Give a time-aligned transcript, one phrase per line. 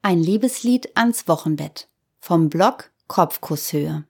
[0.00, 1.88] Ein Liebeslied ans Wochenbett
[2.20, 4.04] vom Blog Kopfkusshöhe.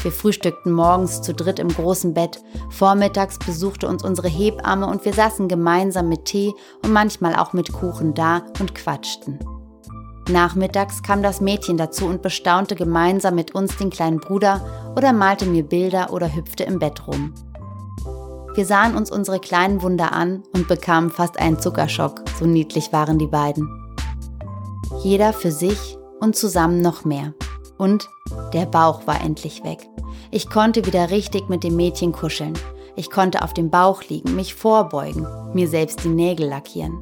[0.00, 2.40] Wir frühstückten morgens zu dritt im großen Bett.
[2.70, 7.74] Vormittags besuchte uns unsere Hebamme und wir saßen gemeinsam mit Tee und manchmal auch mit
[7.74, 9.38] Kuchen da und quatschten.
[10.30, 15.44] Nachmittags kam das Mädchen dazu und bestaunte gemeinsam mit uns den kleinen Bruder oder malte
[15.44, 17.34] mir Bilder oder hüpfte im Bett rum.
[18.58, 23.16] Wir sahen uns unsere kleinen Wunder an und bekamen fast einen Zuckerschock, so niedlich waren
[23.16, 23.68] die beiden.
[25.04, 27.34] Jeder für sich und zusammen noch mehr.
[27.76, 28.08] Und
[28.52, 29.86] der Bauch war endlich weg.
[30.32, 32.54] Ich konnte wieder richtig mit dem Mädchen kuscheln.
[32.96, 37.00] Ich konnte auf dem Bauch liegen, mich vorbeugen, mir selbst die Nägel lackieren.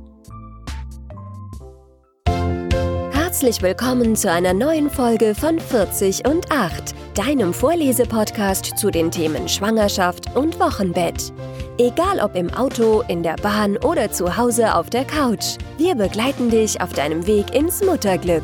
[3.13, 9.49] Herzlich willkommen zu einer neuen Folge von 40 und 8, deinem Vorlesepodcast zu den Themen
[9.49, 11.33] Schwangerschaft und Wochenbett.
[11.79, 16.51] Egal ob im Auto, in der Bahn oder zu Hause auf der Couch, wir begleiten
[16.51, 18.43] dich auf deinem Weg ins Mutterglück.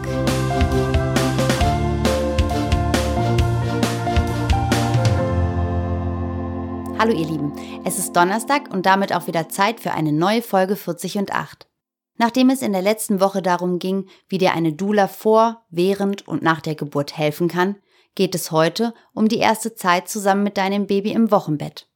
[6.98, 7.53] Hallo ihr Lieben,
[7.84, 11.69] es ist Donnerstag und damit auch wieder Zeit für eine neue Folge 40 und 8.
[12.17, 16.43] Nachdem es in der letzten Woche darum ging, wie dir eine Doula vor, während und
[16.43, 17.77] nach der Geburt helfen kann,
[18.15, 21.89] geht es heute um die erste Zeit zusammen mit deinem Baby im Wochenbett.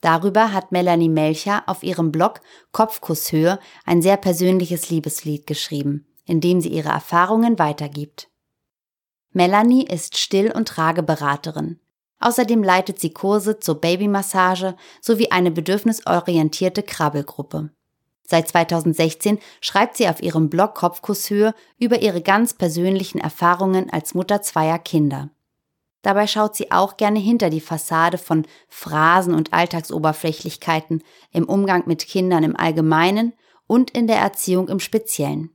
[0.00, 2.40] Darüber hat Melanie Melcher auf ihrem Blog
[2.72, 8.28] Kopfkusshöhe ein sehr persönliches Liebeslied geschrieben, in dem sie ihre Erfahrungen weitergibt.
[9.32, 11.80] Melanie ist Still- und Trageberaterin.
[12.20, 17.70] Außerdem leitet sie Kurse zur Babymassage sowie eine bedürfnisorientierte Krabbelgruppe.
[18.24, 24.42] Seit 2016 schreibt sie auf ihrem Blog Kopfkusshöhe über ihre ganz persönlichen Erfahrungen als Mutter
[24.42, 25.30] zweier Kinder.
[26.08, 32.06] Dabei schaut sie auch gerne hinter die Fassade von Phrasen und Alltagsoberflächlichkeiten im Umgang mit
[32.06, 33.34] Kindern im Allgemeinen
[33.66, 35.50] und in der Erziehung im Speziellen.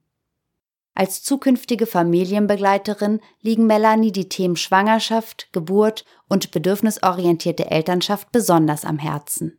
[0.94, 9.58] Als zukünftige Familienbegleiterin liegen Melanie die Themen Schwangerschaft, Geburt und bedürfnisorientierte Elternschaft besonders am Herzen.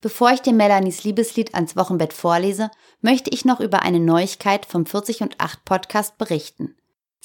[0.00, 4.84] Bevor ich dir Melanies Liebeslied ans Wochenbett vorlese, möchte ich noch über eine Neuigkeit vom
[4.84, 6.74] 40 und 8 Podcast berichten.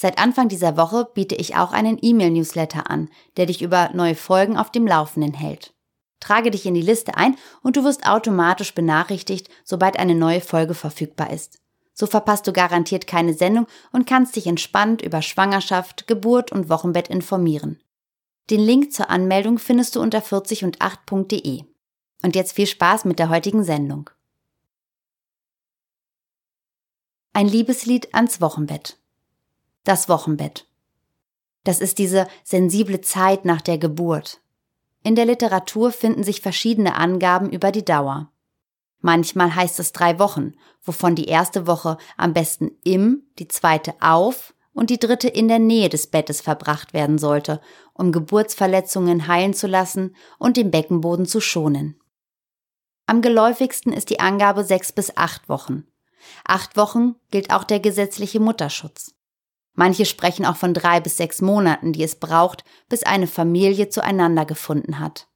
[0.02, 4.56] Seit Anfang dieser Woche biete ich auch einen E-Mail-Newsletter an, der dich über neue Folgen
[4.56, 5.74] auf dem Laufenden hält.
[6.22, 10.74] Trage dich in die Liste ein und du wirst automatisch benachrichtigt, sobald eine neue Folge
[10.74, 11.60] verfügbar ist.
[11.94, 17.10] So verpasst du garantiert keine Sendung und kannst dich entspannt über Schwangerschaft, Geburt und Wochenbett
[17.10, 17.84] informieren.
[18.50, 21.66] Den Link zur Anmeldung findest du unter 40 und 8.de.
[22.24, 24.10] Und jetzt viel Spaß mit der heutigen Sendung.
[27.34, 28.96] Ein Liebeslied ans Wochenbett
[29.90, 30.68] das Wochenbett.
[31.64, 34.40] Das ist diese sensible Zeit nach der Geburt.
[35.04, 38.32] In der Literatur finden sich verschiedene Angaben über die Dauer.
[39.02, 44.54] Manchmal heißt es drei Wochen, wovon die erste Woche am besten im, die zweite auf
[44.74, 47.60] und die dritte in der Nähe des Bettes verbracht werden sollte,
[47.94, 52.00] um Geburtsverletzungen heilen zu lassen und den Beckenboden zu schonen.
[53.08, 55.88] Am geläufigsten ist die Angabe sechs bis acht Wochen.
[56.44, 59.16] Acht Wochen gilt auch der gesetzliche Mutterschutz.
[59.74, 64.46] Manche sprechen auch von drei bis sechs Monaten, die es braucht, bis eine Familie zueinander
[64.46, 65.28] gefunden hat.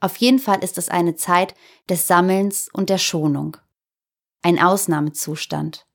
[0.00, 1.54] Auf jeden Fall ist es eine Zeit
[1.88, 3.56] des Sammelns und der Schonung.
[4.42, 5.86] Ein Ausnahmezustand.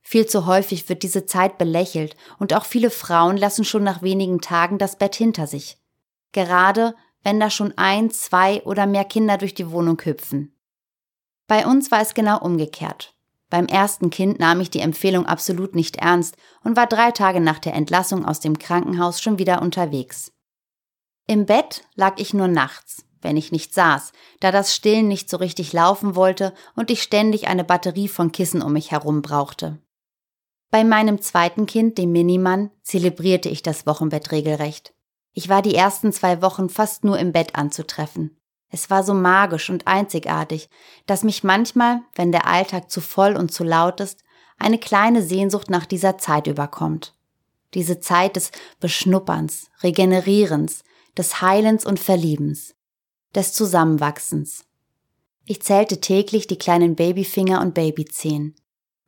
[0.00, 4.40] Viel zu häufig wird diese Zeit belächelt und auch viele Frauen lassen schon nach wenigen
[4.40, 5.78] Tagen das Bett hinter sich.
[6.30, 6.94] Gerade
[7.24, 10.56] wenn da schon ein, zwei oder mehr Kinder durch die Wohnung hüpfen.
[11.48, 13.15] Bei uns war es genau umgekehrt.
[13.56, 17.58] Beim ersten Kind nahm ich die Empfehlung absolut nicht ernst und war drei Tage nach
[17.58, 20.30] der Entlassung aus dem Krankenhaus schon wieder unterwegs.
[21.26, 25.38] Im Bett lag ich nur nachts, wenn ich nicht saß, da das Stillen nicht so
[25.38, 29.78] richtig laufen wollte und ich ständig eine Batterie von Kissen um mich herum brauchte.
[30.70, 34.92] Bei meinem zweiten Kind, dem Minimann, zelebrierte ich das Wochenbett regelrecht.
[35.32, 38.35] Ich war die ersten zwei Wochen fast nur im Bett anzutreffen.
[38.70, 40.68] Es war so magisch und einzigartig,
[41.06, 44.22] dass mich manchmal, wenn der Alltag zu voll und zu laut ist,
[44.58, 47.14] eine kleine Sehnsucht nach dieser Zeit überkommt.
[47.74, 50.82] Diese Zeit des Beschnupperns, Regenerierens,
[51.16, 52.74] des Heilens und Verliebens,
[53.34, 54.64] des Zusammenwachsens.
[55.44, 58.56] Ich zählte täglich die kleinen Babyfinger und Babyzehen.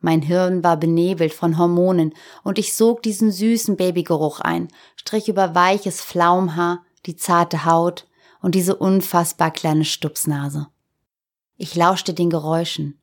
[0.00, 2.14] Mein Hirn war benebelt von Hormonen
[2.44, 8.06] und ich sog diesen süßen Babygeruch ein, strich über weiches Flaumhaar, die zarte Haut,
[8.40, 10.68] und diese unfassbar kleine Stupsnase.
[11.56, 13.00] Ich lauschte den Geräuschen.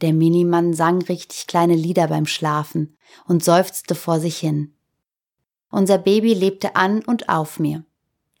[0.00, 2.96] Der Minimann sang richtig kleine Lieder beim Schlafen
[3.26, 4.74] und seufzte vor sich hin.
[5.70, 7.84] Unser Baby lebte an und auf mir.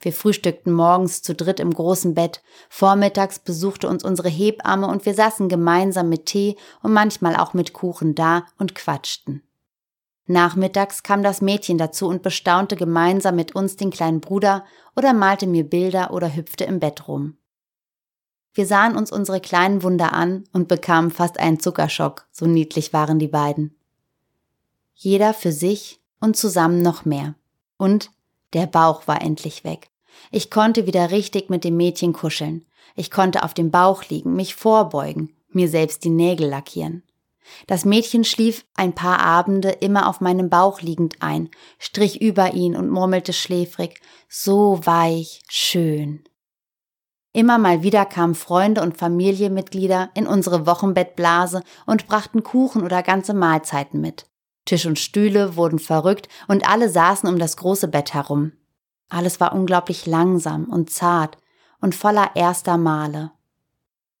[0.00, 5.14] Wir frühstückten morgens zu dritt im großen Bett, vormittags besuchte uns unsere Hebamme und wir
[5.14, 9.42] saßen gemeinsam mit Tee und manchmal auch mit Kuchen da und quatschten.
[10.26, 14.64] Nachmittags kam das Mädchen dazu und bestaunte gemeinsam mit uns den kleinen Bruder
[14.98, 17.36] oder malte mir Bilder oder hüpfte im Bett rum.
[18.52, 23.20] Wir sahen uns unsere kleinen Wunder an und bekamen fast einen Zuckerschock, so niedlich waren
[23.20, 23.78] die beiden.
[24.94, 27.36] Jeder für sich und zusammen noch mehr.
[27.76, 28.10] Und
[28.54, 29.88] der Bauch war endlich weg.
[30.32, 32.64] Ich konnte wieder richtig mit dem Mädchen kuscheln.
[32.96, 37.04] Ich konnte auf dem Bauch liegen, mich vorbeugen, mir selbst die Nägel lackieren.
[37.66, 42.76] Das Mädchen schlief ein paar Abende immer auf meinem Bauch liegend ein, strich über ihn
[42.76, 46.24] und murmelte schläfrig, so weich, schön.
[47.32, 53.34] Immer mal wieder kamen Freunde und Familienmitglieder in unsere Wochenbettblase und brachten Kuchen oder ganze
[53.34, 54.26] Mahlzeiten mit.
[54.64, 58.52] Tisch und Stühle wurden verrückt und alle saßen um das große Bett herum.
[59.08, 61.38] Alles war unglaublich langsam und zart
[61.80, 63.32] und voller erster Male.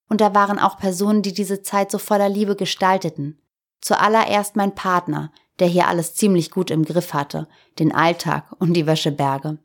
[0.08, 3.40] Und da waren auch Personen, die diese Zeit so voller Liebe gestalteten.
[3.80, 8.86] Zuallererst mein Partner, der hier alles ziemlich gut im Griff hatte, den Alltag und die
[8.86, 9.58] Wäscheberge.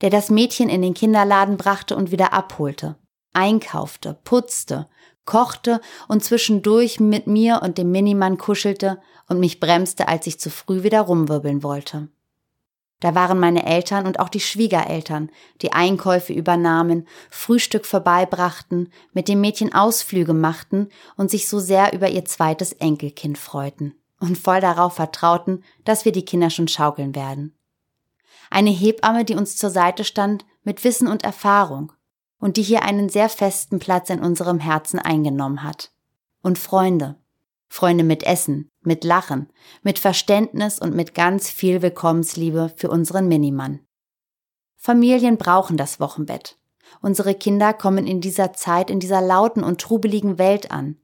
[0.00, 2.96] Der das Mädchen in den Kinderladen brachte und wieder abholte,
[3.32, 4.88] einkaufte, putzte,
[5.24, 10.50] kochte und zwischendurch mit mir und dem Minimann kuschelte und mich bremste, als ich zu
[10.50, 12.08] früh wieder rumwirbeln wollte.
[13.02, 15.28] Da waren meine Eltern und auch die Schwiegereltern,
[15.60, 22.08] die Einkäufe übernahmen, Frühstück vorbeibrachten, mit dem Mädchen Ausflüge machten und sich so sehr über
[22.10, 27.58] ihr zweites Enkelkind freuten und voll darauf vertrauten, dass wir die Kinder schon schaukeln werden.
[28.50, 31.92] Eine Hebamme, die uns zur Seite stand, mit Wissen und Erfahrung
[32.38, 35.90] und die hier einen sehr festen Platz in unserem Herzen eingenommen hat.
[36.40, 37.16] Und Freunde,
[37.68, 39.50] Freunde mit Essen, mit Lachen,
[39.82, 43.80] mit Verständnis und mit ganz viel Willkommensliebe für unseren Minimann.
[44.76, 46.58] Familien brauchen das Wochenbett.
[47.00, 50.96] Unsere Kinder kommen in dieser Zeit in dieser lauten und trubeligen Welt an.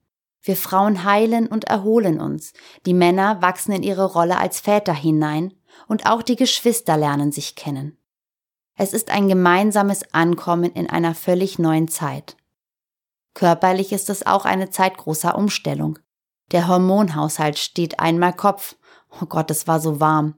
[0.42, 2.52] Wir Frauen heilen und erholen uns.
[2.86, 5.54] Die Männer wachsen in ihre Rolle als Väter hinein
[5.86, 7.98] und auch die Geschwister lernen sich kennen.
[8.75, 12.36] Es ist ein gemeinsames Ankommen in einer völlig neuen Zeit.
[13.34, 15.98] Körperlich ist es auch eine Zeit großer Umstellung.
[16.50, 18.77] Der Hormonhaushalt steht einmal Kopf.
[19.21, 20.35] Oh Gott, es war so warm.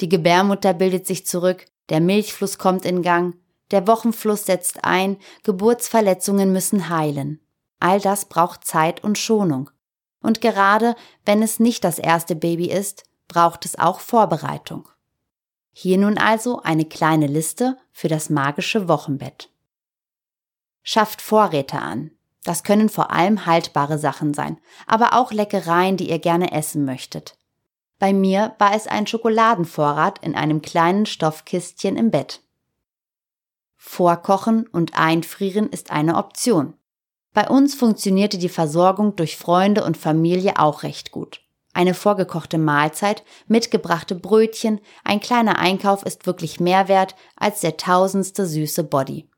[0.00, 3.36] Die Gebärmutter bildet sich zurück, der Milchfluss kommt in Gang,
[3.70, 7.40] der Wochenfluss setzt ein, Geburtsverletzungen müssen heilen.
[7.80, 9.70] All das braucht Zeit und Schonung.
[10.20, 10.94] Und gerade
[11.26, 14.88] wenn es nicht das erste Baby ist, braucht es auch Vorbereitung.
[15.72, 19.50] Hier nun also eine kleine Liste für das magische Wochenbett.
[20.82, 22.12] Schafft Vorräte an.
[22.44, 27.36] Das können vor allem haltbare Sachen sein, aber auch Leckereien, die ihr gerne essen möchtet.
[27.98, 32.42] Bei mir war es ein Schokoladenvorrat in einem kleinen Stoffkistchen im Bett.
[33.76, 36.74] Vorkochen und einfrieren ist eine Option.
[37.32, 41.40] Bei uns funktionierte die Versorgung durch Freunde und Familie auch recht gut.
[41.72, 48.46] Eine vorgekochte Mahlzeit, mitgebrachte Brötchen, ein kleiner Einkauf ist wirklich mehr wert als der tausendste
[48.46, 49.28] süße Body.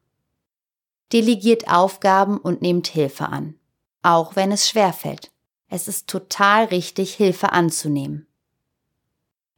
[1.12, 3.54] Delegiert Aufgaben und nehmt Hilfe an.
[4.02, 5.30] Auch wenn es schwer fällt.
[5.68, 8.26] Es ist total richtig, Hilfe anzunehmen.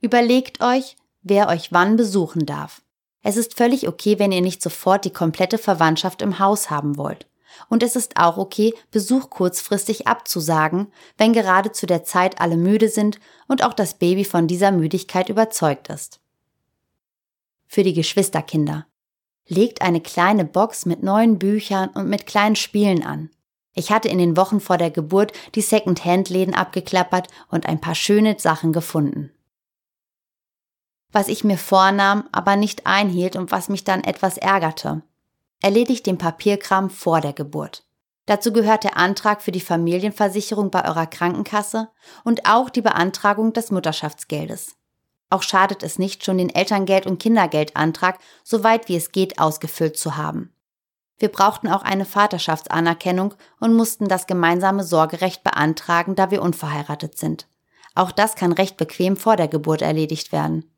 [0.01, 2.83] Überlegt euch, wer euch wann besuchen darf.
[3.23, 7.27] Es ist völlig okay, wenn ihr nicht sofort die komplette Verwandtschaft im Haus haben wollt.
[7.69, 12.89] Und es ist auch okay, Besuch kurzfristig abzusagen, wenn gerade zu der Zeit alle müde
[12.89, 16.21] sind und auch das Baby von dieser Müdigkeit überzeugt ist.
[17.67, 18.87] Für die Geschwisterkinder
[19.49, 23.31] legt eine kleine Box mit neuen Büchern und mit kleinen Spielen an.
[23.75, 28.39] Ich hatte in den Wochen vor der Geburt die Second-Hand-Läden abgeklappert und ein paar schöne
[28.39, 29.31] Sachen gefunden.
[31.11, 35.03] Was ich mir vornahm, aber nicht einhielt und was mich dann etwas ärgerte.
[35.63, 37.85] Erledigt den Papierkram vor der Geburt.
[38.27, 41.89] Dazu gehört der Antrag für die Familienversicherung bei eurer Krankenkasse
[42.25, 44.78] und auch die Beantragung des Mutterschaftsgeldes.
[45.31, 50.17] Auch schadet es nicht, schon den Elterngeld- und Kindergeldantrag, soweit wie es geht, ausgefüllt zu
[50.17, 50.53] haben.
[51.19, 57.49] Wir brauchten auch eine Vaterschaftsanerkennung und mussten das gemeinsame Sorgerecht beantragen, da wir unverheiratet sind.
[57.95, 60.71] Auch das kann recht bequem vor der Geburt erledigt werden.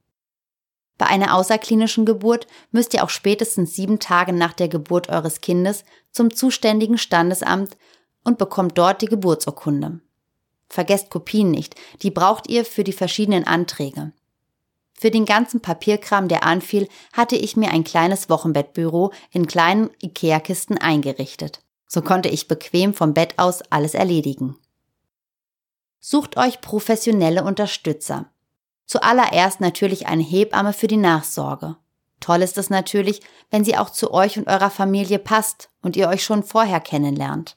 [0.97, 5.85] Bei einer außerklinischen Geburt müsst ihr auch spätestens sieben Tage nach der Geburt eures Kindes
[6.11, 7.77] zum zuständigen Standesamt
[8.25, 10.01] und bekommt dort die Geburtsurkunde.
[10.69, 14.13] Vergesst Kopien nicht, die braucht ihr für die verschiedenen Anträge.
[15.01, 20.77] Für den ganzen Papierkram, der anfiel, hatte ich mir ein kleines Wochenbettbüro in kleinen Ikea-Kisten
[20.77, 21.63] eingerichtet.
[21.87, 24.59] So konnte ich bequem vom Bett aus alles erledigen.
[26.01, 28.27] Sucht euch professionelle Unterstützer.
[28.85, 31.77] Zuallererst natürlich eine Hebamme für die Nachsorge.
[32.21, 36.09] Toll ist es natürlich, wenn sie auch zu euch und eurer Familie passt und ihr
[36.09, 37.57] euch schon vorher kennenlernt.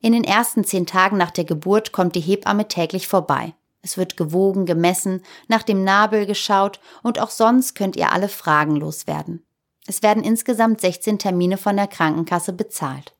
[0.00, 3.54] In den ersten zehn Tagen nach der Geburt kommt die Hebamme täglich vorbei.
[3.88, 8.76] Es wird gewogen, gemessen, nach dem Nabel geschaut und auch sonst könnt ihr alle Fragen
[8.76, 9.46] loswerden.
[9.86, 13.16] Es werden insgesamt 16 Termine von der Krankenkasse bezahlt.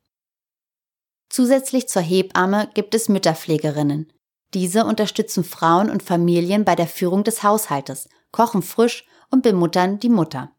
[1.30, 4.12] Zusätzlich zur Hebamme gibt es Mütterpflegerinnen.
[4.52, 10.10] Diese unterstützen Frauen und Familien bei der Führung des Haushaltes, kochen frisch und bemuttern die
[10.10, 10.52] Mutter.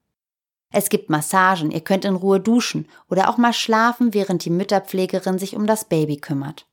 [0.71, 5.37] Es gibt Massagen, ihr könnt in Ruhe duschen oder auch mal schlafen, während die Mütterpflegerin
[5.37, 6.65] sich um das Baby kümmert.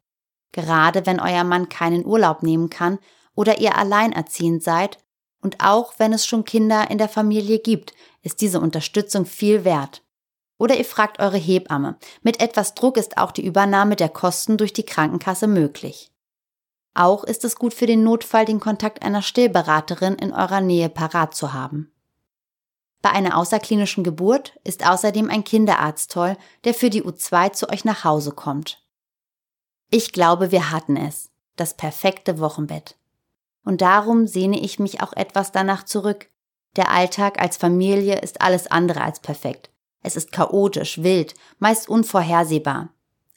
[0.52, 2.98] Gerade wenn euer Mann keinen Urlaub nehmen kann
[3.36, 4.98] oder ihr alleinerziehend seid
[5.40, 10.02] und auch wenn es schon Kinder in der Familie gibt, ist diese Unterstützung viel wert.
[10.58, 11.98] Oder ihr fragt eure Hebamme.
[12.22, 16.10] Mit etwas Druck ist auch die Übernahme der Kosten durch die Krankenkasse möglich.
[16.94, 21.34] Auch ist es gut für den Notfall, den Kontakt einer Stillberaterin in eurer Nähe parat
[21.34, 21.92] zu haben.
[23.02, 27.84] Bei einer außerklinischen Geburt ist außerdem ein Kinderarzt toll, der für die U2 zu euch
[27.84, 28.82] nach Hause kommt.
[29.90, 31.30] Ich glaube, wir hatten es.
[31.54, 32.96] Das perfekte Wochenbett.
[33.66, 36.30] Und darum sehne ich mich auch etwas danach zurück.
[36.76, 39.70] Der Alltag als Familie ist alles andere als perfekt.
[40.02, 42.90] Es ist chaotisch, wild, meist unvorhersehbar.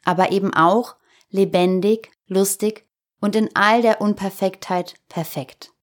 [0.06, 0.98] Aber eben auch
[1.32, 2.86] lebendig, lustig
[3.20, 5.74] und in all der Unperfektheit perfekt.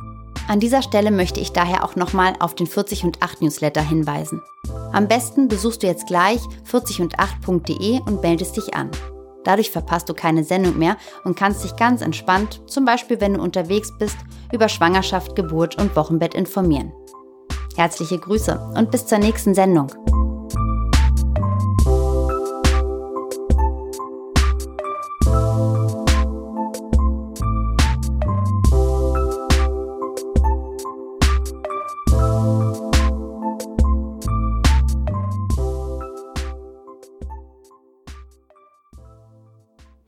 [0.48, 4.42] An dieser Stelle möchte ich daher auch nochmal auf den 40 und 8 Newsletter hinweisen.
[4.92, 8.92] Am besten besuchst du jetzt gleich 40und8.de und meldest dich an.
[9.44, 13.42] Dadurch verpasst du keine Sendung mehr und kannst dich ganz entspannt, zum Beispiel wenn du
[13.42, 14.18] unterwegs bist,
[14.54, 16.92] über Schwangerschaft, Geburt und Wochenbett informieren.
[17.76, 19.88] Herzliche Grüße und bis zur nächsten Sendung.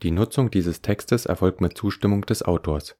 [0.03, 2.91] Die Nutzung dieses Textes erfolgt mit Zustimmung des Autors